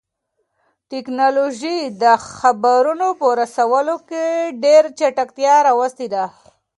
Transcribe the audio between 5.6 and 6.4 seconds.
راوستې ده.